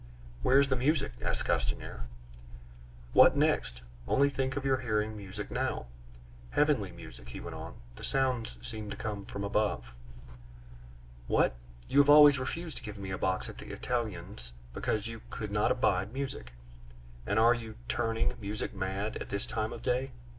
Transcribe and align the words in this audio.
"Where 0.41 0.59
is 0.59 0.69
the 0.69 0.75
music?" 0.75 1.11
asked 1.21 1.45
Castanier. 1.45 2.07
"What 3.13 3.37
next? 3.37 3.83
Only 4.07 4.31
think 4.31 4.57
of 4.57 4.65
your 4.65 4.77
hearing 4.77 5.15
music 5.15 5.51
now!" 5.51 5.85
"Heavenly 6.49 6.91
music!" 6.91 7.29
he 7.29 7.39
went 7.39 7.53
on. 7.55 7.75
"The 7.95 8.03
sounds 8.03 8.57
seem 8.67 8.89
to 8.89 8.95
come 8.95 9.25
from 9.25 9.43
above." 9.43 9.93
"What? 11.27 11.53
You 11.87 11.99
have 11.99 12.09
always 12.09 12.39
refused 12.39 12.77
to 12.77 12.83
give 12.83 12.97
me 12.97 13.11
a 13.11 13.17
box 13.19 13.47
at 13.47 13.59
the 13.59 13.71
Italiens 13.71 14.53
because 14.73 15.05
you 15.05 15.21
could 15.29 15.51
not 15.51 15.69
abide 15.71 16.13
music, 16.13 16.53
and 17.27 17.37
are 17.37 17.53
you 17.53 17.75
turning 17.87 18.33
music 18.41 18.73
mad 18.73 19.17
at 19.17 19.29
this 19.29 19.45
time 19.45 19.71
of 19.71 19.83
day? 19.83 20.09